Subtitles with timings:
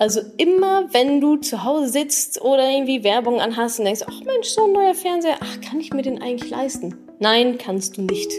[0.00, 4.48] Also immer, wenn du zu Hause sitzt oder irgendwie Werbung anhast und denkst, ach Mensch,
[4.48, 6.96] so ein neuer Fernseher, ach, kann ich mir den eigentlich leisten?
[7.18, 8.32] Nein, kannst du nicht.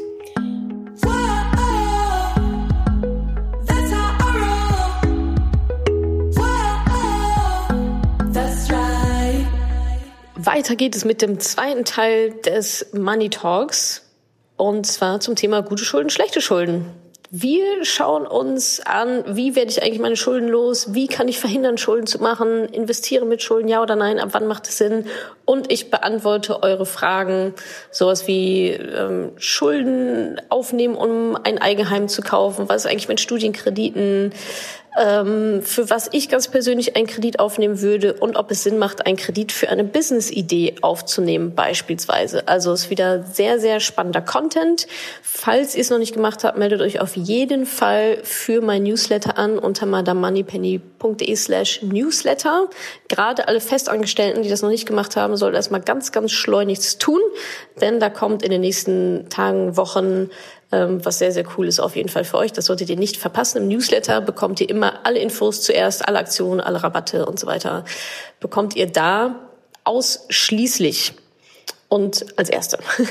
[10.43, 14.09] Weiter geht es mit dem zweiten Teil des Money Talks
[14.57, 16.87] und zwar zum Thema gute Schulden, schlechte Schulden.
[17.33, 20.93] Wir schauen uns an, wie werde ich eigentlich meine Schulden los?
[20.93, 22.65] Wie kann ich verhindern, Schulden zu machen?
[22.65, 24.19] Investiere mit Schulden, ja oder nein?
[24.19, 25.05] Ab wann macht es Sinn?
[25.45, 27.53] Und ich beantworte eure Fragen,
[27.89, 32.67] sowas wie ähm, Schulden aufnehmen, um ein Eigenheim zu kaufen.
[32.67, 34.33] Was ist eigentlich mit Studienkrediten?
[34.99, 39.05] Ähm, für was ich ganz persönlich einen Kredit aufnehmen würde und ob es Sinn macht,
[39.05, 42.47] einen Kredit für eine Business-Idee aufzunehmen beispielsweise.
[42.47, 44.87] Also ist wieder sehr, sehr spannender Content.
[45.21, 49.37] Falls ihr es noch nicht gemacht habt, meldet euch auf jeden Fall für mein Newsletter
[49.37, 52.69] an unter madamoneypenny.de slash newsletter.
[53.07, 57.21] Gerade alle Festangestellten, die das noch nicht gemacht haben, sollten erstmal ganz, ganz schleunigst tun,
[57.79, 60.29] denn da kommt in den nächsten Tagen, Wochen
[60.71, 62.53] was sehr, sehr cool ist auf jeden Fall für euch.
[62.53, 63.63] Das solltet ihr nicht verpassen.
[63.63, 67.85] Im Newsletter bekommt ihr immer alle Infos zuerst, alle Aktionen, alle Rabatte und so weiter.
[68.39, 69.35] Bekommt ihr da
[69.83, 71.13] ausschließlich
[71.91, 72.79] und als Erste.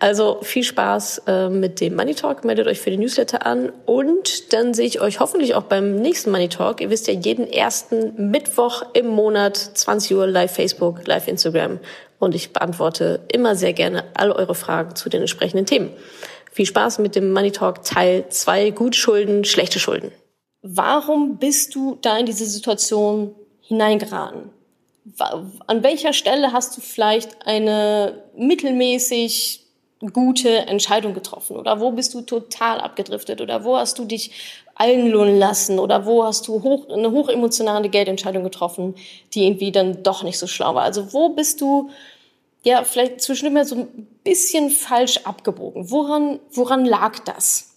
[0.00, 2.44] Also viel Spaß äh, mit dem Money Talk.
[2.44, 6.30] Meldet euch für den Newsletter an und dann sehe ich euch hoffentlich auch beim nächsten
[6.30, 6.80] Money Talk.
[6.80, 11.80] Ihr wisst ja, jeden ersten Mittwoch im Monat 20 Uhr live Facebook, live Instagram
[12.18, 15.90] und ich beantworte immer sehr gerne all eure Fragen zu den entsprechenden Themen.
[16.58, 20.10] Viel Spaß mit dem Money Talk Teil 2, Gutschulden, schlechte Schulden.
[20.60, 24.50] Warum bist du da in diese Situation hineingeraten?
[25.68, 29.66] An welcher Stelle hast du vielleicht eine mittelmäßig
[30.12, 31.56] gute Entscheidung getroffen?
[31.56, 33.40] Oder wo bist du total abgedriftet?
[33.40, 34.32] Oder wo hast du dich
[34.74, 35.78] einlullen lassen?
[35.78, 38.96] Oder wo hast du hoch, eine hochemotionale Geldentscheidung getroffen,
[39.32, 40.82] die irgendwie dann doch nicht so schlau war?
[40.82, 41.90] Also wo bist du
[42.64, 45.90] ja vielleicht zwischendurch so ein bisschen falsch abgebogen.
[45.90, 47.70] Woran, woran lag das?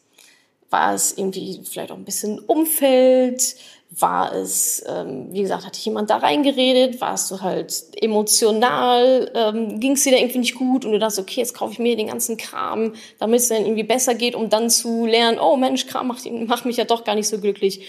[0.70, 3.56] War es irgendwie vielleicht auch ein bisschen Umfeld?
[3.90, 7.00] War es, ähm, wie gesagt, hatte jemand da reingeredet?
[7.00, 9.32] Warst du halt emotional?
[9.34, 10.84] Ähm, Ging es dir da irgendwie nicht gut?
[10.84, 13.84] Und du dachtest, okay, jetzt kaufe ich mir den ganzen Kram, damit es dann irgendwie
[13.84, 17.16] besser geht, um dann zu lernen, oh Mensch, Kram macht, macht mich ja doch gar
[17.16, 17.86] nicht so glücklich.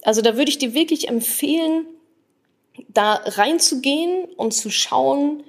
[0.00, 1.84] Also da würde ich dir wirklich empfehlen,
[2.88, 5.42] da reinzugehen und zu schauen,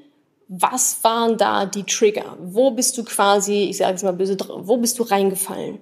[0.56, 2.38] was waren da die Trigger?
[2.40, 5.80] Wo bist du quasi, ich sage es mal böse, wo bist du reingefallen?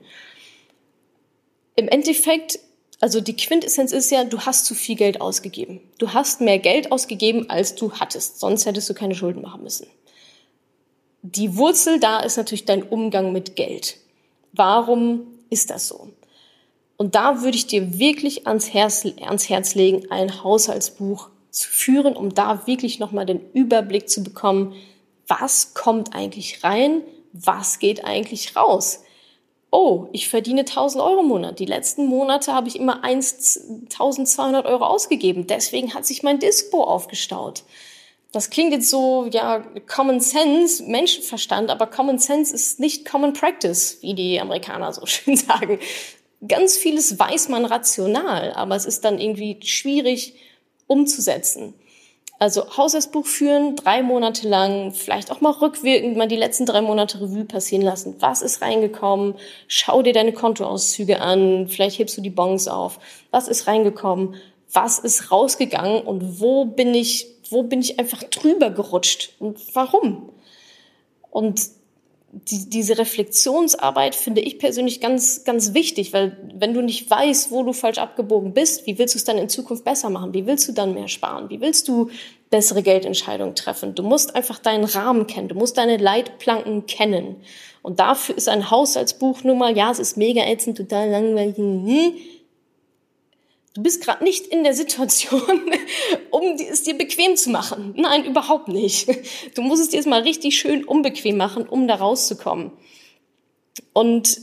[1.75, 2.59] Im Endeffekt,
[3.01, 5.81] also die Quintessenz ist ja, du hast zu viel Geld ausgegeben.
[5.97, 8.39] Du hast mehr Geld ausgegeben, als du hattest.
[8.39, 9.87] Sonst hättest du keine Schulden machen müssen.
[11.21, 13.97] Die Wurzel da ist natürlich dein Umgang mit Geld.
[14.53, 16.09] Warum ist das so?
[16.95, 22.15] Und da würde ich dir wirklich ans Herz, ans Herz legen, ein Haushaltsbuch zu führen,
[22.15, 24.73] um da wirklich nochmal den Überblick zu bekommen,
[25.27, 27.03] was kommt eigentlich rein,
[27.33, 29.03] was geht eigentlich raus.
[29.69, 31.59] Oh, ich verdiene 1000 Euro im Monat.
[31.59, 35.47] Die letzten Monate habe ich immer 1200 Euro ausgegeben.
[35.47, 37.63] Deswegen hat sich mein Dispo aufgestaut.
[38.33, 43.97] Das klingt jetzt so, ja, Common Sense, Menschenverstand, aber Common Sense ist nicht Common Practice,
[44.01, 45.79] wie die Amerikaner so schön sagen.
[46.45, 50.33] Ganz vieles weiß man rational, aber es ist dann irgendwie schwierig,
[50.91, 51.73] umzusetzen.
[52.37, 57.21] Also Haushaltsbuch führen, drei Monate lang, vielleicht auch mal rückwirkend mal die letzten drei Monate
[57.21, 58.15] Revue passieren lassen.
[58.19, 59.35] Was ist reingekommen?
[59.67, 62.99] Schau dir deine Kontoauszüge an, vielleicht hebst du die Bons auf.
[63.29, 64.35] Was ist reingekommen?
[64.73, 70.31] Was ist rausgegangen und wo bin ich, wo bin ich einfach drüber gerutscht und warum?
[71.29, 71.61] Und
[72.33, 77.63] die, diese Reflexionsarbeit finde ich persönlich ganz, ganz wichtig, weil wenn du nicht weißt, wo
[77.63, 80.33] du falsch abgebogen bist, wie willst du es dann in Zukunft besser machen?
[80.33, 81.49] Wie willst du dann mehr sparen?
[81.49, 82.09] Wie willst du
[82.49, 83.95] bessere Geldentscheidungen treffen?
[83.95, 85.49] Du musst einfach deinen Rahmen kennen.
[85.49, 87.35] Du musst deine Leitplanken kennen.
[87.81, 92.13] Und dafür ist ein Haushaltsbuch nun mal, ja, es ist mega ätzend, total langweilig, hm,
[93.73, 95.41] Du bist gerade nicht in der Situation,
[96.29, 97.93] um es dir bequem zu machen.
[97.95, 99.07] Nein, überhaupt nicht.
[99.55, 102.71] Du musst es dir jetzt mal richtig schön unbequem machen, um da rauszukommen.
[103.93, 104.39] Und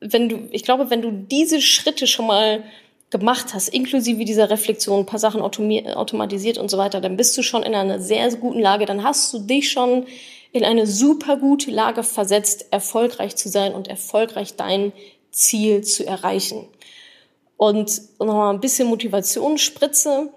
[0.00, 2.64] wenn du, ich glaube, wenn du diese Schritte schon mal
[3.10, 7.42] gemacht hast, inklusive dieser Reflexion, ein paar Sachen automatisiert und so weiter, dann bist du
[7.42, 8.86] schon in einer sehr guten Lage.
[8.86, 10.06] Dann hast du dich schon
[10.52, 14.92] in eine super gute Lage versetzt, erfolgreich zu sein und erfolgreich dein
[15.30, 16.66] Ziel zu erreichen
[17.58, 20.30] und nochmal ein bisschen Motivation spritze.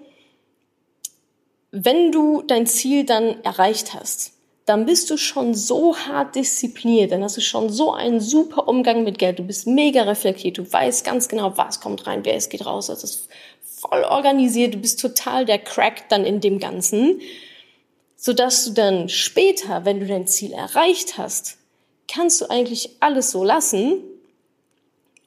[1.72, 4.34] Wenn du dein Ziel dann erreicht hast,
[4.66, 9.04] dann bist du schon so hart diszipliniert, dann hast du schon so einen super Umgang
[9.04, 12.50] mit Geld, du bist mega reflektiert, du weißt ganz genau, was kommt rein, wer es
[12.50, 13.30] geht raus, das ist
[13.62, 17.22] voll organisiert, du bist total der Crack dann in dem Ganzen,
[18.18, 21.58] sodass du dann später, wenn du dein Ziel erreicht hast,
[22.08, 24.04] kannst du eigentlich alles so lassen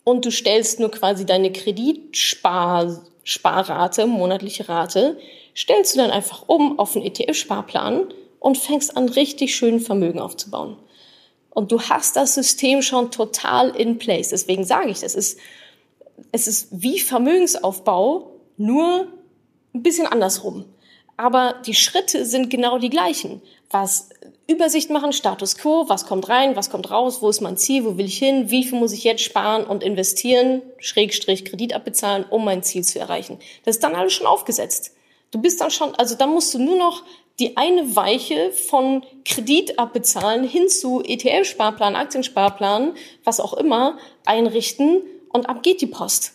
[0.04, 5.18] und du stellst nur quasi deine Kreditsparrate, monatliche Rate,
[5.56, 10.76] stellst du dann einfach um auf einen ETF-Sparplan und fängst an, richtig schön Vermögen aufzubauen.
[11.50, 14.28] Und du hast das System schon total in place.
[14.28, 15.38] Deswegen sage ich, das ist,
[16.32, 19.08] es ist wie Vermögensaufbau, nur
[19.72, 20.66] ein bisschen andersrum.
[21.16, 23.40] Aber die Schritte sind genau die gleichen.
[23.74, 24.10] Was
[24.46, 27.96] Übersicht machen, Status quo, was kommt rein, was kommt raus, wo ist mein Ziel, wo
[27.96, 32.44] will ich hin, wie viel muss ich jetzt sparen und investieren, Schrägstrich Kredit abbezahlen, um
[32.44, 33.40] mein Ziel zu erreichen.
[33.64, 34.92] Das ist dann alles schon aufgesetzt.
[35.32, 37.02] Du bist dann schon, also dann musst du nur noch
[37.40, 42.94] die eine Weiche von Kredit abbezahlen hin zu ETF-Sparplan, Aktiensparplan,
[43.24, 46.34] was auch immer, einrichten und ab geht die Post.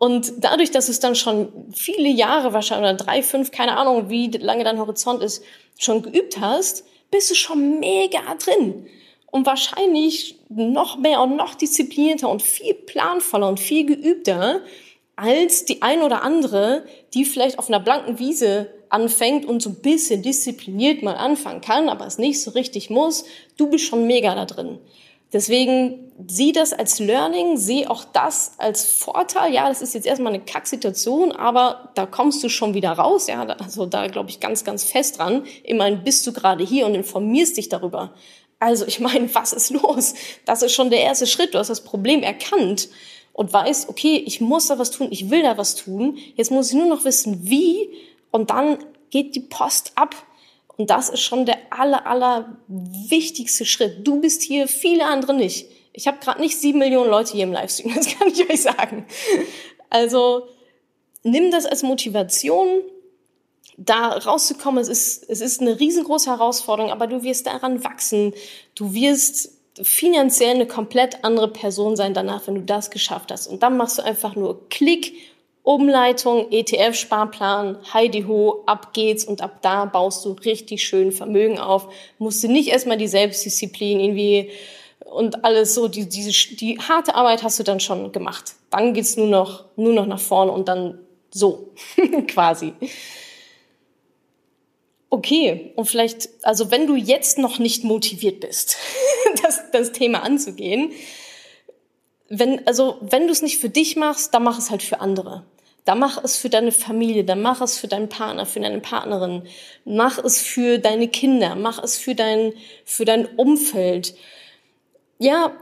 [0.00, 4.28] Und dadurch, dass es dann schon viele Jahre wahrscheinlich, oder drei, fünf, keine Ahnung, wie
[4.28, 5.44] lange dein Horizont ist,
[5.78, 8.86] schon geübt hast, bist du schon mega drin.
[9.30, 14.62] Und wahrscheinlich noch mehr und noch disziplinierter und viel planvoller und viel geübter
[15.16, 19.82] als die ein oder andere, die vielleicht auf einer blanken Wiese anfängt und so ein
[19.82, 23.26] bisschen diszipliniert mal anfangen kann, aber es nicht so richtig muss,
[23.58, 24.78] du bist schon mega da drin.
[25.32, 29.52] Deswegen sieh das als Learning, sieh auch das als Vorteil.
[29.52, 33.28] Ja, das ist jetzt erstmal eine Kacksituation, aber da kommst du schon wieder raus.
[33.28, 35.44] Ja, also da glaube ich ganz, ganz fest dran.
[35.62, 38.12] Immerhin bist du gerade hier und informierst dich darüber.
[38.58, 40.14] Also ich meine, was ist los?
[40.44, 41.54] Das ist schon der erste Schritt.
[41.54, 42.88] Du hast das Problem erkannt
[43.32, 46.18] und weißt, okay, ich muss da was tun, ich will da was tun.
[46.34, 47.88] Jetzt muss ich nur noch wissen, wie
[48.30, 48.78] und dann
[49.10, 50.14] geht die Post ab.
[50.80, 54.06] Und das ist schon der aller, aller wichtigste Schritt.
[54.06, 55.66] Du bist hier, viele andere nicht.
[55.92, 59.04] Ich habe gerade nicht sieben Millionen Leute hier im Livestream, das kann ich euch sagen.
[59.90, 60.48] Also
[61.22, 62.80] nimm das als Motivation,
[63.76, 64.80] da rauszukommen.
[64.80, 68.32] Es ist, es ist eine riesengroße Herausforderung, aber du wirst daran wachsen.
[68.74, 73.48] Du wirst finanziell eine komplett andere Person sein danach, wenn du das geschafft hast.
[73.48, 75.12] Und dann machst du einfach nur Klick
[75.62, 81.92] Umleitung, ETF-Sparplan, Heidi Ho, ab geht's und ab da baust du richtig schön Vermögen auf.
[82.18, 84.50] Musst du nicht erstmal die Selbstdisziplin irgendwie
[85.04, 88.54] und alles so, die, diese, die harte Arbeit hast du dann schon gemacht.
[88.70, 90.98] Dann geht's nur noch, nur noch nach vorne und dann
[91.30, 91.72] so,
[92.28, 92.72] quasi.
[95.10, 98.76] Okay, und vielleicht, also wenn du jetzt noch nicht motiviert bist,
[99.42, 100.92] das, das Thema anzugehen,
[102.30, 105.42] wenn, also, wenn du es nicht für dich machst, dann mach es halt für andere.
[105.84, 109.42] Dann mach es für deine Familie, dann mach es für deinen Partner, für deine Partnerin,
[109.84, 112.52] mach es für deine Kinder, mach es für dein,
[112.84, 114.14] für dein Umfeld.
[115.18, 115.52] Ja,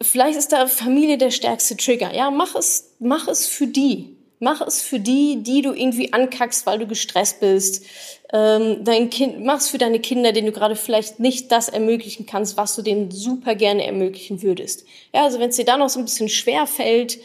[0.00, 2.12] vielleicht ist da Familie der stärkste Trigger.
[2.12, 4.16] Ja, mach es, mach es für die.
[4.40, 7.84] Mach es für die, die du irgendwie ankackst, weil du gestresst bist.
[8.32, 12.56] Ähm, dein Kind, mach's für deine Kinder, denen du gerade vielleicht nicht das ermöglichen kannst,
[12.56, 14.84] was du denen super gerne ermöglichen würdest.
[15.14, 17.18] Ja, also wenn es dir da noch so ein bisschen schwer fällt,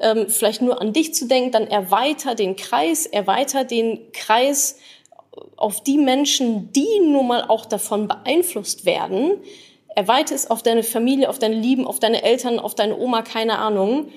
[0.00, 4.78] ähm, vielleicht nur an dich zu denken, dann erweiter den Kreis, erweiter den Kreis
[5.56, 9.32] auf die Menschen, die nun mal auch davon beeinflusst werden.
[9.94, 13.58] Erweiter es auf deine Familie, auf deine Lieben, auf deine Eltern, auf deine Oma, keine
[13.58, 14.10] Ahnung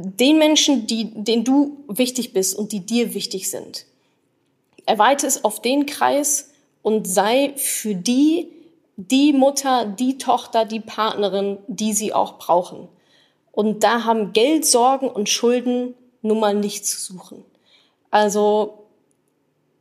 [0.00, 3.84] den Menschen, die, denen du wichtig bist und die dir wichtig sind.
[4.88, 6.50] Erweite es auf den Kreis
[6.82, 8.48] und sei für die
[8.96, 12.88] die Mutter, die Tochter, die Partnerin, die sie auch brauchen.
[13.52, 17.44] Und da haben Geld, Sorgen und Schulden nun mal nichts zu suchen.
[18.10, 18.86] Also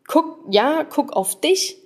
[0.05, 1.77] guck, ja, guck auf dich.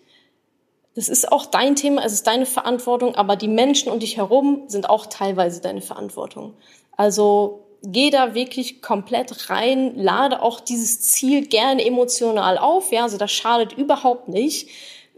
[0.93, 4.63] Das ist auch dein Thema, es ist deine Verantwortung, aber die Menschen um dich herum
[4.67, 6.55] sind auch teilweise deine Verantwortung.
[6.97, 13.17] Also geh da wirklich komplett rein, lade auch dieses Ziel gerne emotional auf, ja, also
[13.17, 14.69] das schadet überhaupt nicht.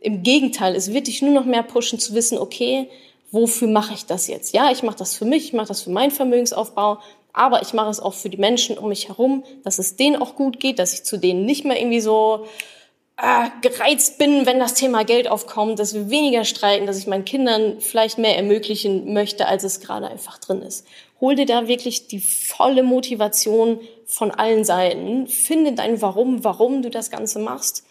[0.02, 2.90] Im Gegenteil, es wird dich nur noch mehr pushen zu wissen, okay,
[3.32, 4.54] wofür mache ich das jetzt?
[4.54, 7.00] Ja, ich mache das für mich, ich mache das für meinen Vermögensaufbau,
[7.34, 10.36] aber ich mache es auch für die Menschen um mich herum, dass es denen auch
[10.36, 12.46] gut geht, dass ich zu denen nicht mehr irgendwie so
[13.18, 17.26] äh, gereizt bin, wenn das Thema Geld aufkommt, dass wir weniger streiten, dass ich meinen
[17.26, 20.86] Kindern vielleicht mehr ermöglichen möchte, als es gerade einfach drin ist.
[21.24, 25.28] Hol dir da wirklich die volle Motivation von allen Seiten.
[25.28, 27.86] Finde dein Warum, warum du das Ganze machst.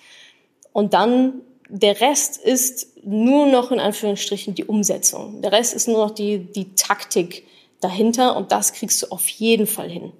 [0.74, 5.40] Und dann der Rest ist nur noch in Anführungsstrichen die Umsetzung.
[5.40, 7.46] Der Rest ist nur noch die, die Taktik
[7.80, 10.12] dahinter und das kriegst du auf jeden Fall hin.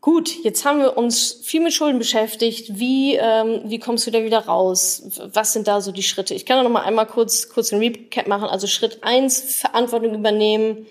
[0.00, 2.78] Gut, jetzt haben wir uns viel mit Schulden beschäftigt.
[2.78, 5.02] Wie, ähm, wie kommst du da wieder raus?
[5.34, 6.32] Was sind da so die Schritte?
[6.32, 8.48] Ich kann noch mal einmal kurz, kurz einen Recap machen.
[8.48, 10.86] Also Schritt eins: Verantwortung übernehmen.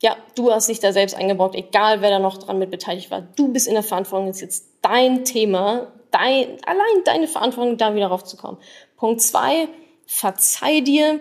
[0.00, 3.22] Ja, du hast dich da selbst eingebrockt, egal wer da noch dran mit beteiligt war.
[3.36, 7.94] Du bist in der Verantwortung, das ist jetzt dein Thema, dein, allein deine Verantwortung, da
[7.96, 8.60] wieder raufzukommen.
[8.96, 9.66] Punkt zwei:
[10.06, 11.20] verzeih dir,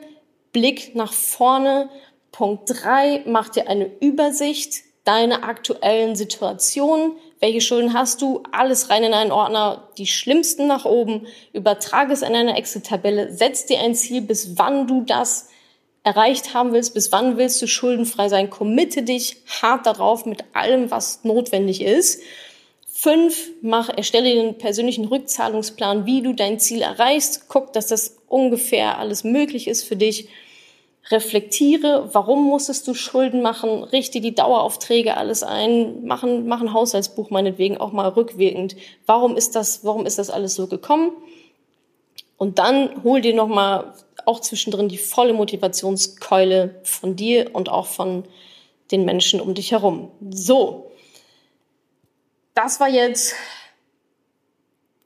[0.52, 1.90] Blick nach vorne.
[2.32, 9.04] Punkt drei: mach dir eine Übersicht deine aktuellen Situationen, welche Schulden hast du, alles rein
[9.04, 13.96] in einen Ordner, die schlimmsten nach oben, übertrage es in eine Excel-Tabelle, setz dir ein
[13.96, 15.50] Ziel, bis wann du das
[16.04, 20.92] erreicht haben willst, bis wann willst du schuldenfrei sein, committe dich hart darauf mit allem,
[20.92, 22.22] was notwendig ist.
[22.88, 27.48] Fünf, mach, erstelle dir einen persönlichen Rückzahlungsplan, wie du dein Ziel erreichst.
[27.48, 30.30] Guck, dass das ungefähr alles möglich ist für dich
[31.10, 37.32] reflektiere, warum musstest du Schulden machen, richte die Daueraufträge alles ein, machen, mach ein Haushaltsbuch
[37.32, 38.76] meinetwegen auch mal rückwirkend.
[39.06, 41.12] Warum ist das, warum ist das alles so gekommen?
[42.38, 43.94] Und dann hol dir nochmal
[44.26, 48.24] auch zwischendrin die volle Motivationskeule von dir und auch von
[48.92, 50.12] den Menschen um dich herum.
[50.30, 50.92] So.
[52.54, 53.34] Das war jetzt,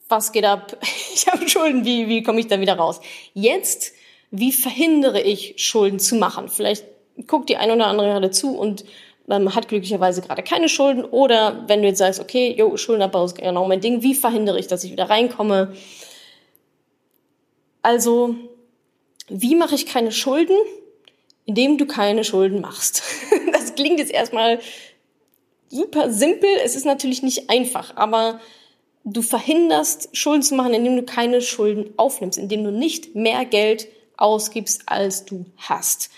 [0.09, 0.77] was geht ab?
[1.15, 2.99] Ich habe Schulden, wie, wie komme ich da wieder raus?
[3.33, 3.93] Jetzt
[4.39, 6.49] wie verhindere ich Schulden zu machen?
[6.49, 6.85] Vielleicht
[7.27, 8.85] guckt die ein oder andere gerade zu und
[9.29, 11.03] ähm, hat glücklicherweise gerade keine Schulden.
[11.03, 14.67] Oder wenn du jetzt sagst, okay, jo, Schuldenabbau ist genau mein Ding, wie verhindere ich,
[14.67, 15.73] dass ich wieder reinkomme?
[17.81, 18.35] Also,
[19.27, 20.57] wie mache ich keine Schulden?
[21.45, 23.03] Indem du keine Schulden machst.
[23.51, 24.59] das klingt jetzt erstmal
[25.69, 26.49] super simpel.
[26.63, 28.39] Es ist natürlich nicht einfach, aber
[29.03, 33.87] du verhinderst Schulden zu machen, indem du keine Schulden aufnimmst, indem du nicht mehr Geld
[34.17, 36.09] ausgibst, als du hast.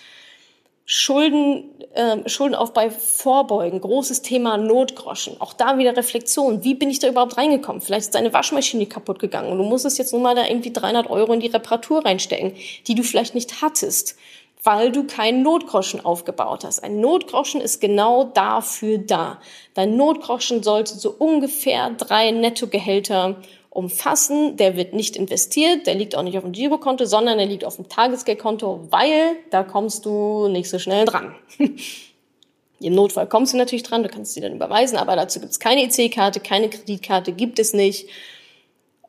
[0.89, 5.36] Schulden, äh, Schuldenaufbau vorbeugen, großes Thema Notgroschen.
[5.42, 6.63] Auch da wieder Reflexion.
[6.63, 7.82] Wie bin ich da überhaupt reingekommen?
[7.82, 11.10] Vielleicht ist deine Waschmaschine kaputt gegangen und du musstest jetzt nur mal da irgendwie 300
[11.10, 12.54] Euro in die Reparatur reinstecken,
[12.88, 14.16] die du vielleicht nicht hattest,
[14.63, 16.82] weil du keinen Notgroschen aufgebaut hast.
[16.82, 19.42] Ein Notgroschen ist genau dafür da.
[19.74, 23.36] Dein Notgroschen sollte so ungefähr drei Nettogehälter
[23.77, 24.57] umfassen.
[24.57, 27.75] Der wird nicht investiert, der liegt auch nicht auf dem Girokonto, sondern der liegt auf
[27.75, 31.36] dem Tagesgeldkonto, weil da kommst du nicht so schnell dran.
[32.79, 35.60] Im Notfall kommst du natürlich dran, du kannst sie dann überweisen, aber dazu gibt es
[35.60, 38.10] keine EC-Karte, keine Kreditkarte, gibt es nicht.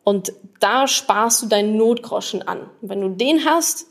[0.04, 2.60] Und da sparst du deinen Notgroschen an.
[2.82, 3.87] Und wenn du den hast,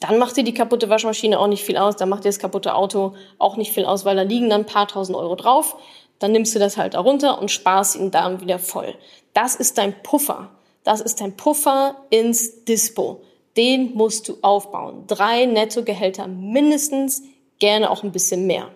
[0.00, 2.74] dann macht dir die kaputte Waschmaschine auch nicht viel aus, dann macht dir das kaputte
[2.74, 5.76] Auto auch nicht viel aus, weil da liegen dann ein paar tausend Euro drauf.
[6.18, 8.94] Dann nimmst du das halt darunter und sparst ihn dann wieder voll.
[9.34, 10.50] Das ist dein Puffer.
[10.84, 13.22] Das ist dein Puffer ins Dispo.
[13.56, 15.04] Den musst du aufbauen.
[15.06, 17.22] Drei Nettogehälter mindestens,
[17.58, 18.70] gerne auch ein bisschen mehr.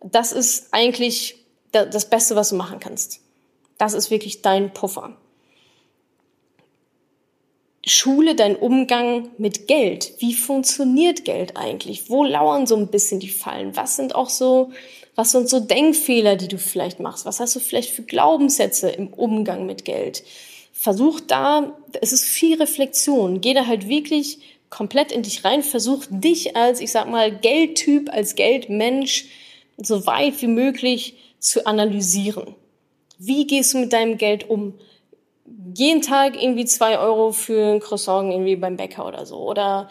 [0.00, 1.36] Das ist eigentlich
[1.72, 3.20] das Beste, was du machen kannst.
[3.78, 5.16] Das ist wirklich dein Puffer.
[7.84, 10.14] Schule deinen Umgang mit Geld.
[10.18, 12.10] Wie funktioniert Geld eigentlich?
[12.10, 13.76] Wo lauern so ein bisschen die Fallen?
[13.76, 14.72] Was sind auch so
[15.16, 17.24] was sind so Denkfehler, die du vielleicht machst?
[17.24, 20.22] Was hast du vielleicht für Glaubenssätze im Umgang mit Geld?
[20.72, 23.40] Versuch da, es ist viel Reflexion.
[23.40, 25.62] Geh da halt wirklich komplett in dich rein.
[25.62, 29.24] Versuch dich als, ich sag mal, Geldtyp, als Geldmensch
[29.78, 32.54] so weit wie möglich zu analysieren.
[33.18, 34.74] Wie gehst du mit deinem Geld um?
[35.74, 39.38] Jeden Tag irgendwie zwei Euro für ein Croissant irgendwie beim Bäcker oder so.
[39.38, 39.88] Oder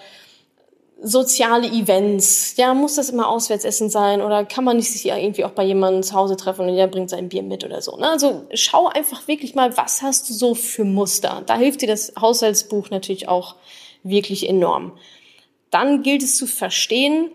[1.02, 2.56] soziale Events.
[2.58, 6.04] Ja, muss das immer Auswärtsessen sein oder kann man nicht sich irgendwie auch bei jemandem
[6.04, 7.98] zu Hause treffen und der bringt sein Bier mit oder so.
[7.98, 8.10] Ne?
[8.10, 11.44] Also schau einfach wirklich mal, was hast du so für Muster.
[11.46, 13.56] Da hilft dir das Haushaltsbuch natürlich auch
[14.04, 14.98] wirklich enorm.
[15.70, 17.32] Dann gilt es zu verstehen,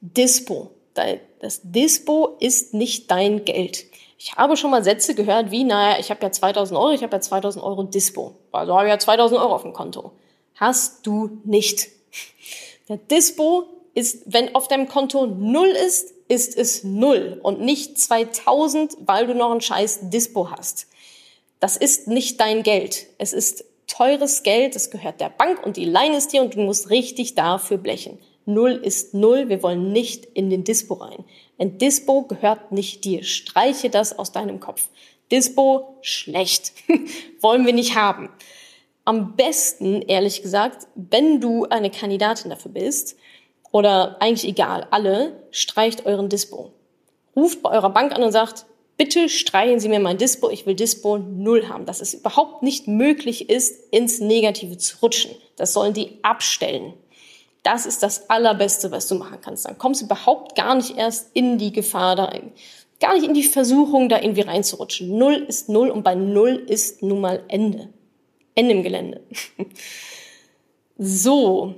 [0.00, 0.70] Dispo.
[1.40, 3.84] Das Dispo ist nicht dein Geld.
[4.18, 7.14] Ich habe schon mal Sätze gehört wie, naja, ich habe ja 2000 Euro, ich habe
[7.14, 8.34] ja 2000 Euro Dispo.
[8.50, 10.12] Also habe ich ja 2000 Euro auf dem Konto.
[10.56, 11.97] Hast du nicht.
[12.88, 18.96] Der Dispo ist, wenn auf deinem Konto null ist, ist es null und nicht 2000,
[19.00, 20.86] weil du noch ein scheiß Dispo hast.
[21.60, 23.06] Das ist nicht dein Geld.
[23.18, 26.60] Es ist teures Geld, es gehört der Bank und die leihen es dir und du
[26.60, 28.18] musst richtig dafür blechen.
[28.44, 31.24] Null ist null, wir wollen nicht in den Dispo rein.
[31.58, 33.24] Ein Dispo gehört nicht dir.
[33.24, 34.88] Streiche das aus deinem Kopf.
[35.30, 36.72] Dispo schlecht.
[37.40, 38.30] wollen wir nicht haben
[39.08, 43.16] am besten, ehrlich gesagt, wenn du eine Kandidatin dafür bist,
[43.72, 46.72] oder eigentlich egal, alle, streicht euren Dispo.
[47.34, 48.66] Ruft bei eurer Bank an und sagt,
[48.98, 51.86] bitte streichen Sie mir mein Dispo, ich will Dispo null haben.
[51.86, 55.30] Dass es überhaupt nicht möglich ist, ins Negative zu rutschen.
[55.56, 56.92] Das sollen die abstellen.
[57.62, 59.64] Das ist das Allerbeste, was du machen kannst.
[59.64, 62.30] Dann kommst du überhaupt gar nicht erst in die Gefahr, da
[63.00, 65.16] gar nicht in die Versuchung, da irgendwie reinzurutschen.
[65.16, 67.88] Null ist Null und bei Null ist nun mal Ende.
[68.58, 69.20] Ende im Gelände.
[70.98, 71.74] so.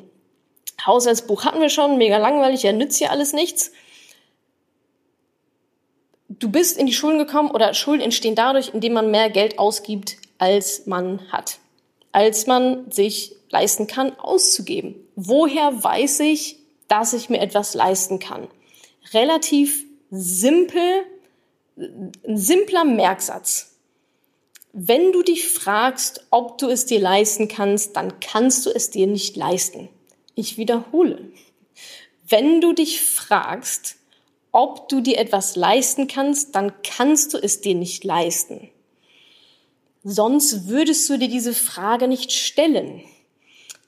[0.86, 3.70] Haushaltsbuch hatten wir schon, mega langweilig, ja, nützt ja alles nichts.
[6.30, 10.16] Du bist in die Schulden gekommen oder Schulden entstehen dadurch, indem man mehr Geld ausgibt,
[10.38, 11.58] als man hat.
[12.12, 14.94] Als man sich leisten kann, auszugeben.
[15.16, 16.56] Woher weiß ich,
[16.88, 18.48] dass ich mir etwas leisten kann?
[19.12, 21.04] Relativ simpel,
[21.76, 23.69] ein simpler Merksatz.
[24.72, 29.06] Wenn du dich fragst, ob du es dir leisten kannst, dann kannst du es dir
[29.06, 29.88] nicht leisten.
[30.34, 31.32] Ich wiederhole.
[32.28, 33.96] Wenn du dich fragst,
[34.52, 38.70] ob du dir etwas leisten kannst, dann kannst du es dir nicht leisten.
[40.02, 43.02] Sonst würdest du dir diese Frage nicht stellen.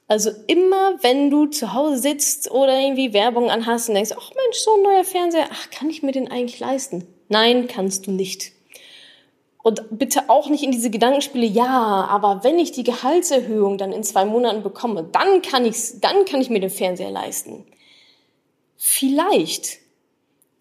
[0.07, 4.57] Also immer, wenn du zu Hause sitzt oder irgendwie Werbung anhast und denkst, ach Mensch,
[4.57, 7.05] so ein neuer Fernseher, ach, kann ich mir den eigentlich leisten?
[7.29, 8.52] Nein, kannst du nicht.
[9.63, 14.03] Und bitte auch nicht in diese Gedankenspiele, ja, aber wenn ich die Gehaltserhöhung dann in
[14.03, 17.65] zwei Monaten bekomme, dann kann ich's, dann kann ich mir den Fernseher leisten.
[18.75, 19.79] Vielleicht.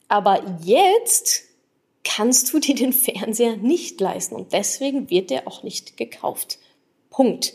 [0.06, 1.42] Aber jetzt
[2.04, 6.58] kannst du dir den Fernseher nicht leisten und deswegen wird der auch nicht gekauft.
[7.10, 7.54] Punkt.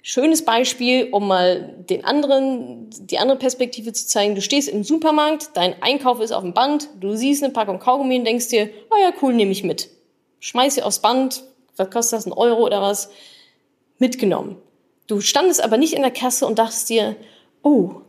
[0.00, 4.34] Schönes Beispiel, um mal den anderen, die andere Perspektive zu zeigen.
[4.34, 8.18] Du stehst im Supermarkt, dein Einkauf ist auf dem Band, du siehst eine Packung Kaugummi
[8.18, 9.93] und denkst dir, oh ja, cool, nehme ich mit.
[10.44, 11.42] Schmeiß sie aufs Band,
[11.76, 13.08] was kostet das, ein Euro oder was?
[13.98, 14.56] Mitgenommen.
[15.06, 17.16] Du standest aber nicht in der Kasse und dachtest dir,
[17.62, 18.02] oh,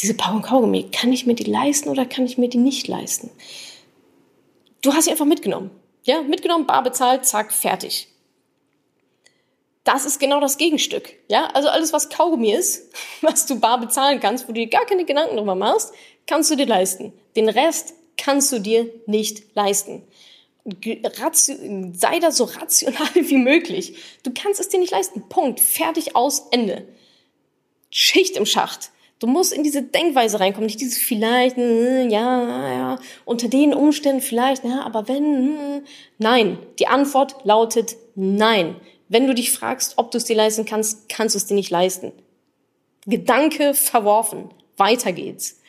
[0.00, 3.30] diese Packung Kaugummi, kann ich mir die leisten oder kann ich mir die nicht leisten?
[4.82, 5.70] Du hast sie einfach mitgenommen.
[6.04, 8.08] Ja, mitgenommen, bar bezahlt, zack, fertig
[9.88, 11.14] das ist genau das Gegenstück.
[11.28, 12.92] Ja, also alles, was Kaugummi ist,
[13.22, 15.94] was du bar bezahlen kannst, wo du dir gar keine Gedanken drüber machst,
[16.26, 17.14] kannst du dir leisten.
[17.36, 20.02] Den Rest kannst du dir nicht leisten.
[21.92, 23.96] Sei da so rational wie möglich.
[24.22, 25.28] Du kannst es dir nicht leisten.
[25.28, 25.60] Punkt.
[25.60, 26.86] Fertig aus Ende.
[27.90, 28.90] Schicht im Schacht.
[29.18, 34.22] Du musst in diese Denkweise reinkommen, nicht dieses vielleicht, hm, ja, ja, unter den Umständen
[34.22, 35.86] vielleicht, ja, aber wenn, hm.
[36.18, 36.58] nein.
[36.78, 38.76] Die Antwort lautet nein.
[39.08, 41.70] Wenn du dich fragst, ob du es dir leisten kannst, kannst du es dir nicht
[41.70, 42.12] leisten.
[43.06, 44.50] Gedanke verworfen.
[44.76, 45.60] Weiter geht's.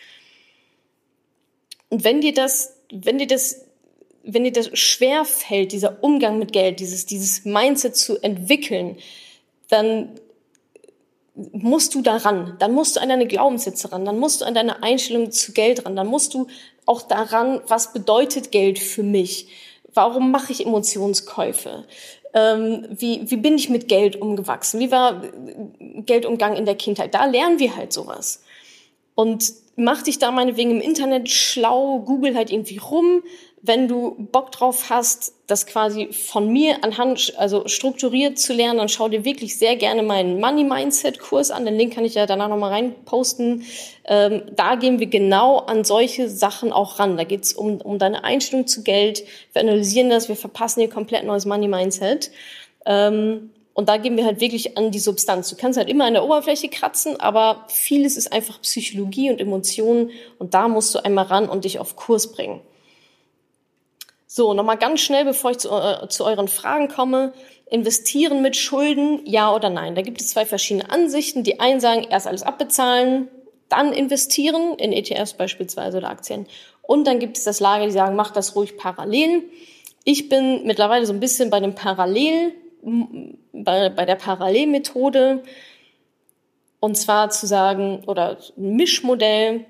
[1.89, 3.65] Und wenn dir das, wenn dir das,
[4.23, 8.97] wenn dir das schwer fällt, dieser Umgang mit Geld, dieses, dieses Mindset zu entwickeln,
[9.69, 10.09] dann
[11.51, 14.83] musst du daran, dann musst du an deine Glaubenssätze ran, dann musst du an deine
[14.83, 16.47] Einstellung zu Geld ran, dann musst du
[16.85, 19.47] auch daran, was bedeutet Geld für mich?
[19.93, 21.85] Warum mache ich Emotionskäufe?
[22.33, 25.23] ähm, wie, wie bin ich mit Geld umgewachsen, wie war
[26.05, 27.13] Geldumgang in der Kindheit.
[27.13, 28.43] Da lernen wir halt sowas.
[29.15, 33.23] Und mach dich da meinetwegen im Internet schlau, google halt irgendwie rum,
[33.61, 38.89] wenn du Bock drauf hast, das quasi von mir anhand, also strukturiert zu lernen, dann
[38.89, 41.65] schau dir wirklich sehr gerne meinen Money Mindset Kurs an.
[41.65, 43.63] Den Link kann ich ja danach nochmal reinposten.
[44.05, 47.17] Ähm, da gehen wir genau an solche Sachen auch ran.
[47.17, 49.23] Da geht's um, um deine Einstellung zu Geld.
[49.53, 52.31] Wir analysieren das, wir verpassen hier komplett neues Money Mindset.
[52.85, 55.49] Ähm, und da gehen wir halt wirklich an die Substanz.
[55.49, 60.11] Du kannst halt immer an der Oberfläche kratzen, aber vieles ist einfach Psychologie und Emotionen.
[60.37, 62.61] Und da musst du einmal ran und dich auf Kurs bringen.
[64.31, 67.33] So, nochmal ganz schnell, bevor ich zu, äh, zu euren Fragen komme.
[67.65, 69.95] Investieren mit Schulden, ja oder nein?
[69.95, 71.43] Da gibt es zwei verschiedene Ansichten.
[71.43, 73.27] Die einen sagen, erst alles abbezahlen,
[73.69, 76.45] dann investieren, in ETFs beispielsweise oder Aktien.
[76.83, 79.45] Und dann gibt es das Lager, die sagen, mach das ruhig parallel.
[80.03, 82.53] Ich bin mittlerweile so ein bisschen bei dem Parallel,
[83.51, 85.41] bei, bei der Parallelmethode.
[86.79, 89.65] Und zwar zu sagen, oder ein Mischmodell,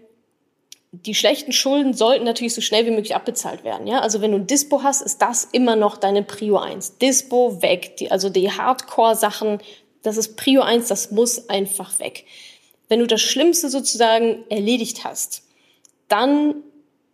[0.92, 3.86] die schlechten Schulden sollten natürlich so schnell wie möglich abbezahlt werden.
[3.86, 4.00] Ja?
[4.00, 6.98] Also wenn du ein Dispo hast, ist das immer noch deine Prio 1.
[6.98, 7.98] Dispo weg.
[7.98, 9.60] Die, also die Hardcore-Sachen,
[10.02, 12.26] das ist Prio 1, das muss einfach weg.
[12.88, 15.44] Wenn du das Schlimmste sozusagen erledigt hast,
[16.08, 16.56] dann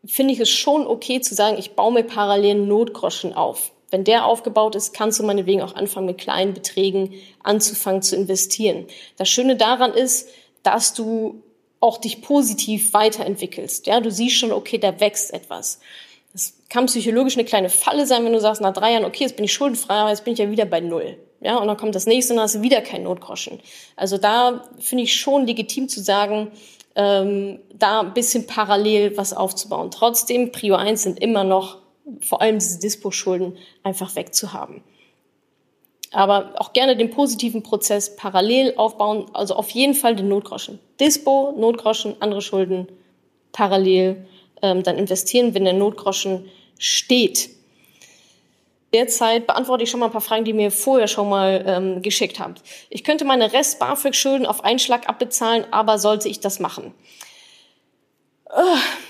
[0.05, 3.73] finde ich es schon okay zu sagen, ich baue mir parallel Notgroschen auf.
[3.91, 8.85] Wenn der aufgebaut ist, kannst du meinetwegen auch anfangen, mit kleinen Beträgen anzufangen zu investieren.
[9.17, 10.29] Das Schöne daran ist,
[10.63, 11.43] dass du
[11.79, 13.87] auch dich positiv weiterentwickelst.
[13.87, 15.79] Ja, du siehst schon, okay, da wächst etwas.
[16.33, 19.35] Das kann psychologisch eine kleine Falle sein, wenn du sagst, nach drei Jahren, okay, jetzt
[19.35, 21.17] bin ich schuldenfrei, aber jetzt bin ich ja wieder bei Null.
[21.41, 23.59] Ja, und dann kommt das nächste und dann hast du wieder kein Notgroschen.
[23.95, 26.51] Also da finde ich schon legitim zu sagen,
[26.95, 29.91] ähm, da ein bisschen parallel was aufzubauen.
[29.91, 31.77] Trotzdem, Prio 1 sind immer noch,
[32.21, 34.83] vor allem diese Dispo-Schulden, einfach wegzuhaben
[36.15, 40.79] aber auch gerne den positiven Prozess parallel aufbauen, also auf jeden Fall den Notgroschen.
[40.99, 42.87] Dispo, Notgroschen, andere Schulden
[43.51, 44.25] parallel
[44.61, 46.49] ähm, dann investieren, wenn der Notgroschen
[46.79, 47.49] steht.
[48.93, 52.39] Derzeit beantworte ich schon mal ein paar Fragen, die mir vorher schon mal ähm, geschickt
[52.39, 52.61] habt.
[52.89, 56.93] Ich könnte meine Rest-BAföG-Schulden auf einen Schlag abbezahlen, aber sollte ich das machen?
[58.49, 58.61] Äh,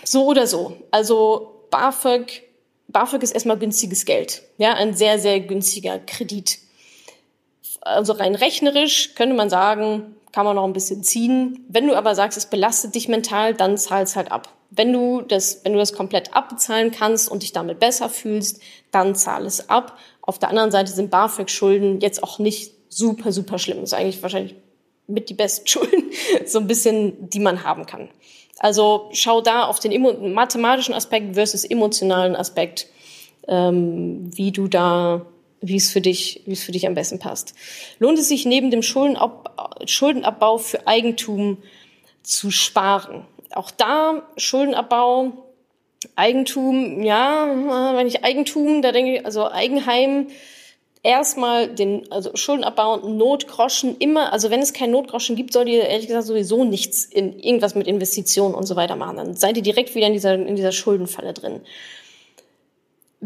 [0.03, 0.75] so oder so.
[0.89, 2.41] Also BAföG,
[2.87, 4.41] BAföG ist erstmal günstiges Geld.
[4.57, 6.64] Ja, ein sehr, sehr günstiger Kredit.
[7.85, 11.65] Also rein rechnerisch könnte man sagen, kann man noch ein bisschen ziehen.
[11.69, 14.49] Wenn du aber sagst, es belastet dich mental, dann zahl's halt ab.
[14.69, 19.15] Wenn du das, wenn du das komplett abbezahlen kannst und dich damit besser fühlst, dann
[19.15, 19.97] zahl es ab.
[20.21, 23.79] Auf der anderen Seite sind BAföG-Schulden jetzt auch nicht super, super schlimm.
[23.79, 24.55] Das ist eigentlich wahrscheinlich
[25.07, 26.11] mit die besten Schulden,
[26.45, 28.09] so ein bisschen, die man haben kann.
[28.59, 32.87] Also schau da auf den mathematischen Aspekt versus emotionalen Aspekt,
[33.47, 35.25] ähm, wie du da,
[35.67, 37.53] wie es für dich, wie es für dich am besten passt.
[37.99, 39.43] Lohnt es sich neben dem Schuldenab
[39.85, 41.57] Schuldenabbau für Eigentum
[42.23, 43.25] zu sparen?
[43.55, 45.31] auch da Schuldenabbau,
[46.15, 47.47] Eigentum, ja,
[47.95, 50.27] wenn ich Eigentum, da denke ich, also Eigenheim,
[51.01, 56.07] erstmal den, also Schuldenabbau, Notgroschen immer, also wenn es keinen Notgroschen gibt, soll ihr ehrlich
[56.07, 59.17] gesagt sowieso nichts in irgendwas mit Investitionen und so weiter machen.
[59.17, 61.61] Dann seid ihr direkt wieder in dieser, in dieser Schuldenfalle drin.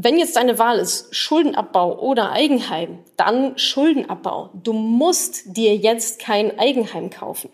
[0.01, 4.49] Wenn jetzt deine Wahl ist, Schuldenabbau oder Eigenheim, dann Schuldenabbau.
[4.53, 7.49] Du musst dir jetzt kein Eigenheim kaufen.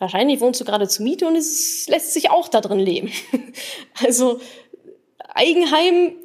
[0.00, 3.12] Wahrscheinlich wohnst du gerade zu Miete und es lässt sich auch da drin leben.
[4.02, 4.40] Also
[5.34, 6.16] Eigenheim,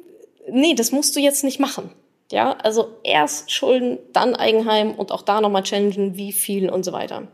[0.50, 1.90] nee, das musst du jetzt nicht machen.
[2.32, 6.90] Ja, also erst Schulden, dann Eigenheim und auch da nochmal challengen, wie viel und so
[6.90, 7.28] weiter.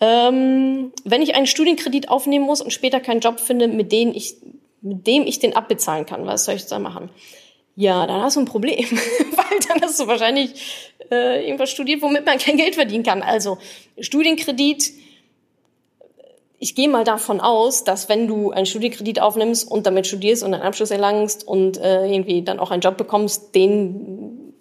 [0.00, 4.34] Ähm, wenn ich einen Studienkredit aufnehmen muss und später keinen Job finde, mit dem ich,
[4.82, 7.10] mit dem ich den abbezahlen kann, was soll ich da machen?
[7.76, 12.26] Ja, dann hast du ein Problem, weil dann hast du wahrscheinlich äh, irgendwas studiert, womit
[12.26, 13.22] man kein Geld verdienen kann.
[13.22, 13.58] Also
[13.98, 14.92] Studienkredit,
[16.58, 20.52] ich gehe mal davon aus, dass wenn du einen Studienkredit aufnimmst und damit studierst und
[20.52, 24.52] einen Abschluss erlangst und äh, irgendwie dann auch einen Job bekommst, den,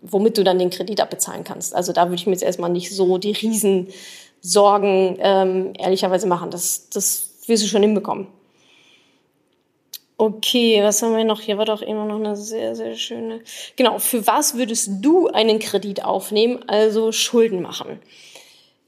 [0.00, 1.74] womit du dann den Kredit abbezahlen kannst.
[1.74, 6.50] Also da würde ich mir jetzt erstmal nicht so die Riesensorgen ähm, ehrlicherweise machen.
[6.50, 8.28] Das, das wirst du schon hinbekommen.
[10.16, 11.40] Okay, was haben wir noch?
[11.40, 13.40] Hier war doch immer noch eine sehr, sehr schöne.
[13.74, 17.98] Genau, für was würdest du einen Kredit aufnehmen, also Schulden machen?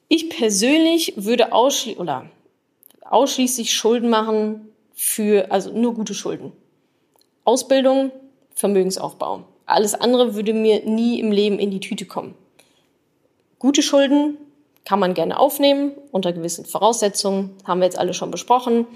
[0.08, 2.30] Ich persönlich würde ausschließlich, oder
[3.02, 6.52] ausschließlich Schulden machen für, also nur gute Schulden.
[7.44, 8.12] Ausbildung,
[8.54, 9.44] Vermögensaufbau.
[9.66, 12.36] Alles andere würde mir nie im Leben in die Tüte kommen.
[13.58, 14.38] Gute Schulden
[14.84, 18.86] kann man gerne aufnehmen, unter gewissen Voraussetzungen, haben wir jetzt alle schon besprochen.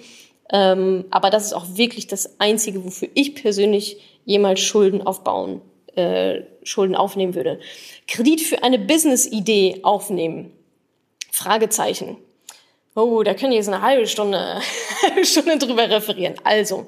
[0.53, 5.61] Ähm, aber das ist auch wirklich das Einzige, wofür ich persönlich jemals Schulden aufbauen,
[5.95, 7.61] äh, Schulden aufnehmen würde.
[8.09, 10.53] Kredit für eine Business-Idee aufnehmen.
[11.31, 12.17] Fragezeichen.
[12.97, 14.61] Oh, da können wir jetzt eine halbe Stunde,
[15.03, 16.35] halbe Stunde drüber referieren.
[16.43, 16.87] Also,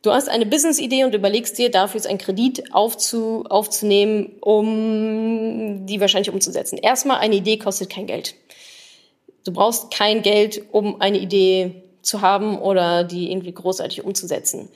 [0.00, 6.00] du hast eine Business-Idee und überlegst dir, dafür jetzt einen Kredit aufzu, aufzunehmen, um die
[6.00, 6.78] wahrscheinlich umzusetzen.
[6.78, 8.34] Erstmal, eine Idee kostet kein Geld.
[9.44, 14.68] Du brauchst kein Geld, um eine Idee zu haben oder die irgendwie großartig umzusetzen.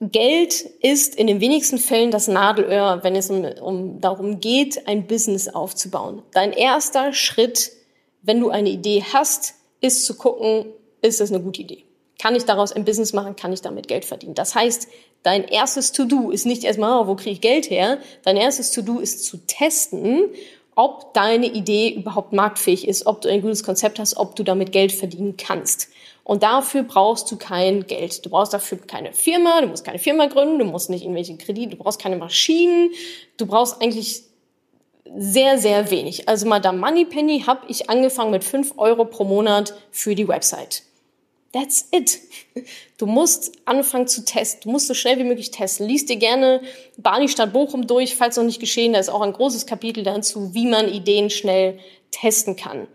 [0.00, 5.06] Geld ist in den wenigsten Fällen das Nadelöhr, wenn es um, um darum geht, ein
[5.06, 6.22] Business aufzubauen.
[6.32, 7.72] Dein erster Schritt
[8.22, 10.66] wenn du eine Idee hast, ist zu gucken,
[11.02, 11.84] ist das eine gute Idee?
[12.20, 13.36] Kann ich daraus ein Business machen?
[13.36, 14.34] Kann ich damit Geld verdienen?
[14.34, 14.88] Das heißt,
[15.22, 17.98] dein erstes To-Do ist nicht erstmal, oh, wo kriege ich Geld her?
[18.24, 20.24] Dein erstes To-Do ist zu testen,
[20.78, 24.70] ob deine Idee überhaupt marktfähig ist, ob du ein gutes Konzept hast, ob du damit
[24.70, 25.88] Geld verdienen kannst.
[26.22, 28.24] Und dafür brauchst du kein Geld.
[28.24, 31.70] Du brauchst dafür keine Firma, du musst keine Firma gründen, du musst nicht irgendwelche Kredite,
[31.70, 32.92] du brauchst keine Maschinen,
[33.38, 34.22] du brauchst eigentlich
[35.16, 36.28] sehr, sehr wenig.
[36.28, 40.84] Also Madame Moneypenny habe ich angefangen mit fünf Euro pro Monat für die Website.
[41.52, 42.20] That's it.
[42.98, 44.62] Du musst anfangen zu testen.
[44.64, 45.86] Du musst so schnell wie möglich testen.
[45.86, 46.60] Lies dir gerne
[46.98, 48.92] Barney Stadt Bochum durch, falls noch nicht geschehen.
[48.92, 51.78] Da ist auch ein großes Kapitel dazu, wie man Ideen schnell
[52.10, 52.86] testen kann.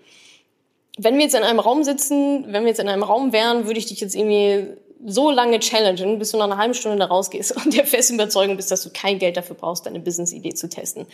[0.97, 3.79] Wenn wir jetzt in einem Raum sitzen, wenn wir jetzt in einem Raum wären, würde
[3.79, 7.55] ich dich jetzt irgendwie so lange challengen, bis du nach einer halben Stunde da rausgehst
[7.65, 11.07] und der festen Überzeugung bist, dass du kein Geld dafür brauchst, deine Business-Idee zu testen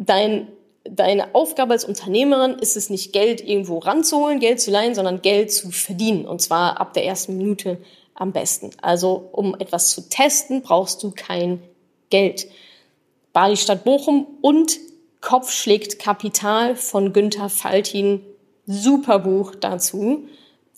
[0.00, 0.48] dein,
[0.84, 5.52] deine Aufgabe als Unternehmerin ist es nicht, Geld irgendwo ranzuholen, Geld zu leihen, sondern Geld
[5.52, 6.26] zu verdienen.
[6.26, 7.78] Und zwar ab der ersten Minute
[8.14, 8.70] am besten.
[8.82, 11.62] Also um etwas zu testen, brauchst du kein
[12.10, 12.46] Geld.
[13.32, 14.78] Bali Stadt Bochum und
[15.20, 18.22] Kopf schlägt Kapital von Günther Faltin.
[18.66, 20.24] Super Buch dazu.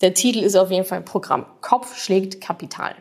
[0.01, 1.45] Der Titel ist auf jeden Fall Programm.
[1.61, 2.95] Kopf schlägt Kapital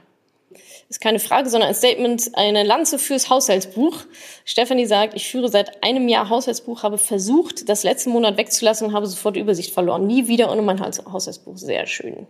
[0.93, 3.97] ist keine Frage, sondern ein Statement, eine Lanze fürs Haushaltsbuch.
[4.45, 8.93] Stephanie sagt, ich führe seit einem Jahr Haushaltsbuch, habe versucht, das letzten Monat wegzulassen und
[8.93, 10.07] habe sofort die Übersicht verloren.
[10.07, 11.57] Nie wieder ohne mein Haushaltsbuch.
[11.57, 12.27] Sehr schön.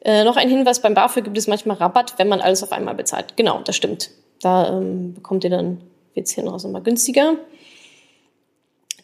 [0.00, 2.94] Äh, noch ein Hinweis, beim BAföG gibt es manchmal Rabatt, wenn man alles auf einmal
[2.94, 3.36] bezahlt.
[3.36, 4.10] Genau, das stimmt.
[4.40, 5.82] Da ähm, bekommt ihr dann,
[6.14, 7.34] wird's hier noch nochmal günstiger.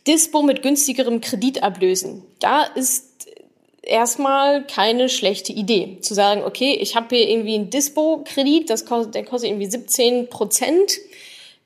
[0.07, 2.23] Dispo mit günstigerem Kredit ablösen.
[2.41, 3.29] Da ist
[3.87, 5.99] erstmal keine schlechte Idee.
[6.01, 10.99] Zu sagen, okay, ich habe hier irgendwie einen Dispo-Kredit, kostet, der kostet irgendwie 17 Prozent.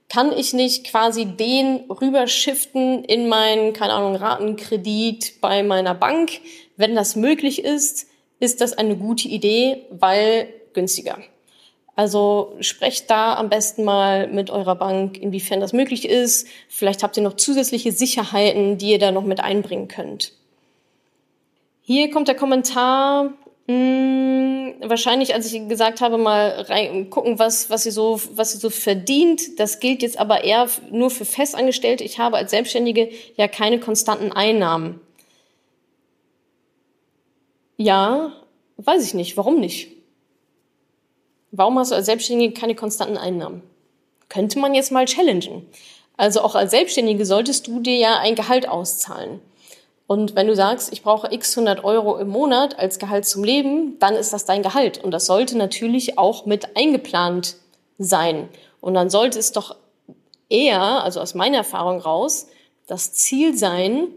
[0.08, 6.40] Kann ich nicht quasi den rüberschiften in meinen, keine Ahnung, Ratenkredit bei meiner Bank?
[6.76, 8.06] Wenn das möglich ist,
[8.40, 11.18] ist das eine gute Idee, weil günstiger.
[11.98, 16.46] Also sprecht da am besten mal mit eurer Bank, inwiefern das möglich ist.
[16.68, 20.37] Vielleicht habt ihr noch zusätzliche Sicherheiten, die ihr da noch mit einbringen könnt.
[21.88, 23.32] Hier kommt der Kommentar,
[23.66, 28.52] mh, hm, wahrscheinlich, als ich gesagt habe, mal rein, gucken, was, was ihr so, was
[28.52, 29.58] ihr so verdient.
[29.58, 32.04] Das gilt jetzt aber eher nur für Festangestellte.
[32.04, 35.00] Ich habe als Selbstständige ja keine konstanten Einnahmen.
[37.78, 38.34] Ja,
[38.76, 39.38] weiß ich nicht.
[39.38, 39.88] Warum nicht?
[41.52, 43.62] Warum hast du als Selbstständige keine konstanten Einnahmen?
[44.28, 45.66] Könnte man jetzt mal challengen.
[46.18, 49.40] Also auch als Selbstständige solltest du dir ja ein Gehalt auszahlen.
[50.08, 53.98] Und wenn du sagst, ich brauche x 100 Euro im Monat als Gehalt zum Leben,
[53.98, 55.04] dann ist das dein Gehalt.
[55.04, 57.56] Und das sollte natürlich auch mit eingeplant
[57.98, 58.48] sein.
[58.80, 59.76] Und dann sollte es doch
[60.48, 62.46] eher, also aus meiner Erfahrung raus,
[62.86, 64.08] das Ziel sein,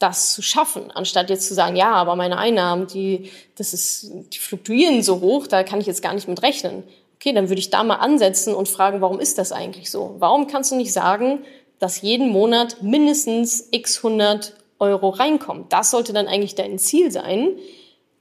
[0.00, 4.38] das zu schaffen, anstatt jetzt zu sagen, ja, aber meine Einnahmen, die, das ist, die
[4.38, 6.82] fluktuieren so hoch, da kann ich jetzt gar nicht mit rechnen.
[7.20, 10.16] Okay, dann würde ich da mal ansetzen und fragen, warum ist das eigentlich so?
[10.18, 11.44] Warum kannst du nicht sagen,
[11.78, 15.72] dass jeden Monat mindestens x 100 Euro reinkommt?
[15.72, 17.56] Das sollte dann eigentlich dein Ziel sein,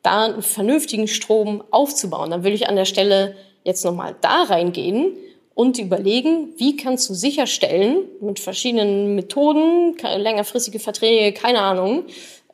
[0.04, 2.30] da einen vernünftigen Strom aufzubauen.
[2.30, 5.17] Dann würde ich an der Stelle jetzt nochmal da reingehen
[5.54, 12.06] und überlegen, wie kannst du sicherstellen, mit verschiedenen Methoden, längerfristige Verträge, keine Ahnung,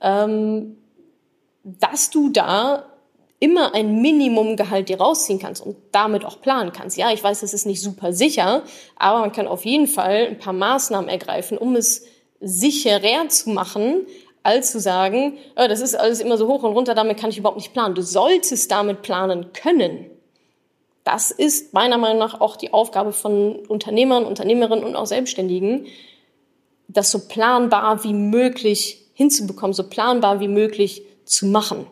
[0.02, 0.78] ähm,
[1.64, 2.86] dass du da
[3.40, 6.98] immer ein Minimumgehalt dir rausziehen kannst und damit auch planen kannst.
[6.98, 8.64] Ja, ich weiß, das ist nicht super sicher,
[8.96, 12.06] aber man kann auf jeden Fall ein paar Maßnahmen ergreifen, um es
[12.40, 14.06] sicherer zu machen,
[14.44, 17.38] als zu sagen, oh, das ist alles immer so hoch und runter, damit kann ich
[17.38, 17.96] überhaupt nicht planen.
[17.96, 20.12] Du solltest damit planen können
[21.08, 25.86] das ist meiner Meinung nach auch die Aufgabe von Unternehmern, Unternehmerinnen und auch Selbstständigen,
[26.90, 31.88] das so planbar wie möglich hinzubekommen, so planbar wie möglich zu machen.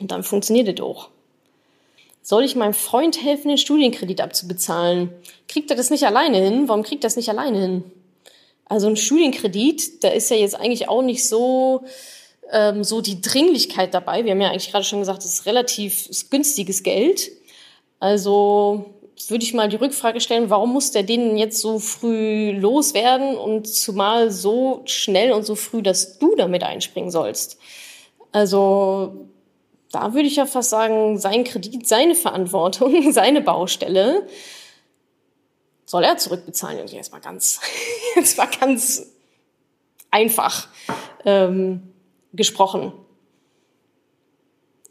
[0.00, 1.10] Und dann funktioniert es auch.
[2.22, 5.10] Soll ich meinem Freund helfen, den Studienkredit abzubezahlen?
[5.46, 6.68] Kriegt er das nicht alleine hin?
[6.68, 7.84] Warum kriegt er das nicht alleine hin?
[8.66, 11.84] Also ein Studienkredit, da ist ja jetzt eigentlich auch nicht so,
[12.50, 14.24] ähm, so die Dringlichkeit dabei.
[14.24, 17.30] Wir haben ja eigentlich gerade schon gesagt, es ist relativ ist günstiges Geld.
[18.00, 18.86] Also
[19.28, 23.66] würde ich mal die Rückfrage stellen, warum muss der den jetzt so früh loswerden und
[23.66, 27.58] zumal so schnell und so früh, dass du damit einspringen sollst?
[28.32, 29.28] Also
[29.92, 34.26] da würde ich ja fast sagen, sein Kredit, seine Verantwortung, seine Baustelle
[35.86, 36.80] soll er zurückbezahlen.
[36.80, 37.60] Und jetzt mal ganz,
[38.16, 39.06] jetzt mal ganz
[40.10, 40.68] einfach
[41.24, 41.94] ähm,
[42.32, 42.92] gesprochen.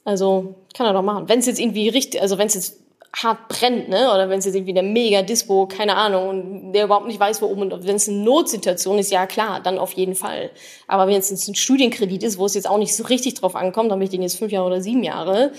[0.03, 1.29] Also kann er doch machen.
[1.29, 2.79] Wenn es jetzt irgendwie richtig, also wenn es jetzt
[3.15, 4.11] hart brennt, ne?
[4.13, 7.41] Oder wenn es jetzt irgendwie der mega Dispo, keine Ahnung, und der überhaupt nicht weiß,
[7.41, 10.51] wo oben und wenn es eine Notsituation ist, ja klar, dann auf jeden Fall.
[10.87, 13.55] Aber wenn es jetzt ein Studienkredit ist, wo es jetzt auch nicht so richtig drauf
[13.55, 15.53] ankommt, dann bin ich den jetzt fünf Jahre oder sieben Jahre,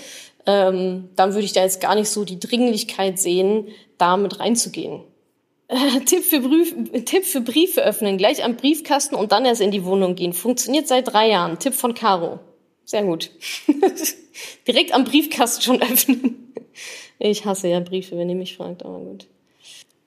[0.45, 5.01] ähm, dann würde ich da jetzt gar nicht so die Dringlichkeit sehen, da mit reinzugehen.
[6.05, 6.73] Tipp, für Brief,
[7.05, 10.33] Tipp für Briefe öffnen, gleich am Briefkasten und dann erst in die Wohnung gehen.
[10.33, 11.59] Funktioniert seit drei Jahren.
[11.59, 12.39] Tipp von Caro.
[12.85, 13.31] Sehr gut.
[14.67, 16.53] Direkt am Briefkasten schon öffnen.
[17.19, 19.27] Ich hasse ja Briefe, wenn ihr mich fragt, aber gut.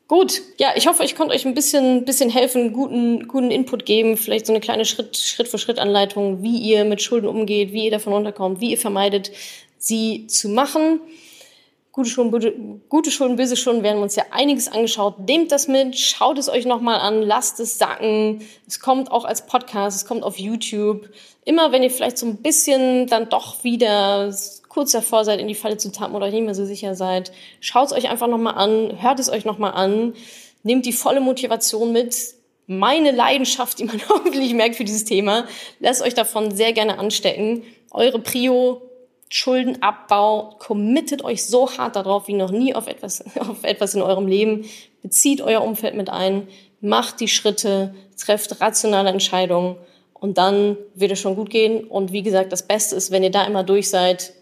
[0.08, 4.16] Gut, ja, ich hoffe, ich konnte euch ein bisschen, bisschen helfen, guten, guten Input geben,
[4.16, 7.84] vielleicht so eine kleine Schritt, Schritt für Schritt Anleitung, wie ihr mit Schulden umgeht, wie
[7.84, 9.30] ihr davon runterkommt, wie ihr vermeidet,
[9.78, 11.00] sie zu machen.
[11.92, 12.54] Gute Schulden, gute,
[12.88, 15.18] gute Schulden, böse Schulden, werden wir uns ja einiges angeschaut.
[15.26, 18.42] Nehmt das mit, schaut es euch nochmal an, lasst es sacken.
[18.68, 21.08] Es kommt auch als Podcast, es kommt auf YouTube.
[21.44, 24.32] Immer wenn ihr vielleicht so ein bisschen dann doch wieder
[24.68, 27.32] kurz davor seid, in die Falle zu tappen oder euch nicht mehr so sicher seid,
[27.58, 30.14] schaut es euch einfach nochmal an, hört es euch nochmal an,
[30.62, 32.14] nehmt die volle Motivation mit,
[32.68, 35.48] meine Leidenschaft, die man hoffentlich merkt für dieses Thema,
[35.80, 37.64] lasst euch davon sehr gerne anstecken.
[37.90, 38.80] Eure Prio,
[39.30, 44.26] Schuldenabbau, committet euch so hart darauf wie noch nie auf etwas, auf etwas in eurem
[44.26, 44.66] Leben.
[45.02, 46.48] Bezieht euer Umfeld mit ein,
[46.80, 49.76] macht die Schritte, trefft rationale Entscheidungen
[50.14, 51.84] und dann wird es schon gut gehen.
[51.84, 54.34] Und wie gesagt, das Beste ist, wenn ihr da immer durch seid,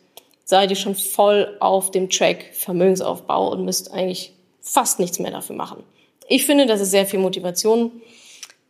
[0.45, 5.55] seid ihr schon voll auf dem Track Vermögensaufbau und müsst eigentlich fast nichts mehr dafür
[5.55, 5.85] machen.
[6.27, 7.93] Ich finde, das ist sehr viel Motivation.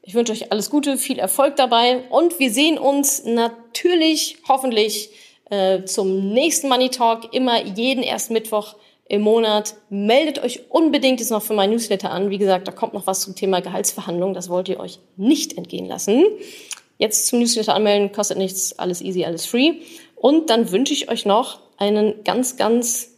[0.03, 5.11] Ich wünsche euch alles Gute, viel Erfolg dabei und wir sehen uns natürlich, hoffentlich,
[5.51, 8.77] äh, zum nächsten Money Talk, immer jeden ersten Mittwoch
[9.09, 9.75] im Monat.
[9.89, 12.31] Meldet euch unbedingt jetzt noch für mein Newsletter an.
[12.31, 14.35] Wie gesagt, da kommt noch was zum Thema Gehaltsverhandlung.
[14.35, 16.25] Das wollt ihr euch nicht entgehen lassen.
[16.99, 19.75] Jetzt zum Newsletter anmelden, kostet nichts, alles easy, alles free.
[20.17, 23.11] Und dann wünsche ich euch noch einen ganz, ganz,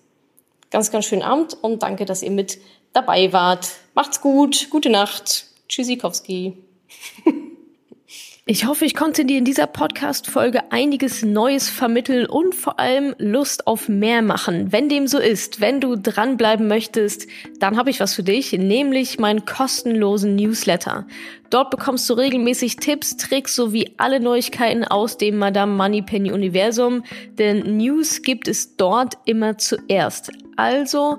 [0.71, 2.59] ganz, ganz schönen Abend und danke, dass ihr mit
[2.93, 3.71] dabei wart.
[3.95, 5.47] Macht's gut, gute Nacht.
[5.69, 6.59] Tschüssikowski.
[8.47, 13.67] Ich hoffe, ich konnte dir in dieser Podcast-Folge einiges Neues vermitteln und vor allem Lust
[13.67, 14.73] auf mehr machen.
[14.73, 17.27] Wenn dem so ist, wenn du dranbleiben möchtest,
[17.59, 21.07] dann habe ich was für dich, nämlich meinen kostenlosen Newsletter.
[21.51, 27.05] Dort bekommst du regelmäßig Tipps, Tricks sowie alle Neuigkeiten aus dem Madame Moneypenny Universum,
[27.39, 30.33] denn News gibt es dort immer zuerst.
[30.57, 31.19] Also